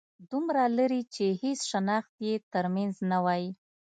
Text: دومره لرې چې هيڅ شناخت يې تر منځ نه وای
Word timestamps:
دومره 0.31 0.63
لرې 0.77 1.01
چې 1.15 1.25
هيڅ 1.41 1.59
شناخت 1.71 2.13
يې 2.27 2.33
تر 2.53 2.65
منځ 2.75 2.95
نه 3.11 3.17
وای 3.25 3.45